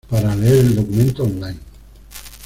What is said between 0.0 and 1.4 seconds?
Para leer el documento On